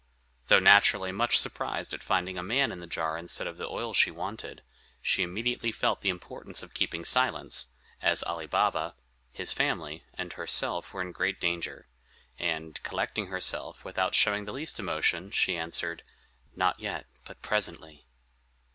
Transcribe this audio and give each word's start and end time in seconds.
Though 0.47 0.57
naturally 0.57 1.11
much 1.11 1.37
surprised 1.37 1.93
at 1.93 2.01
finding 2.01 2.35
a 2.35 2.41
man 2.41 2.71
in 2.71 2.79
the 2.79 2.87
jar 2.87 3.19
instead 3.19 3.45
of 3.45 3.57
the 3.57 3.67
oil 3.69 3.93
she 3.93 4.09
wanted, 4.09 4.63
she 4.99 5.21
immediately 5.21 5.71
felt 5.71 6.01
the 6.01 6.09
importance 6.09 6.63
of 6.63 6.73
keeping 6.73 7.05
silence, 7.05 7.67
as 8.01 8.23
Ali 8.23 8.47
Baba, 8.47 8.95
his 9.31 9.51
family, 9.51 10.03
and 10.15 10.33
herself 10.33 10.91
were 10.91 11.03
in 11.03 11.11
great 11.11 11.39
danger; 11.39 11.85
and, 12.39 12.81
collecting 12.81 13.27
herself, 13.27 13.85
without 13.85 14.15
showing 14.15 14.45
the 14.45 14.53
least 14.53 14.79
emotion, 14.79 15.29
she 15.29 15.55
answered, 15.55 16.01
"Not 16.55 16.79
yet, 16.79 17.05
but 17.23 17.43
presently." 17.43 18.07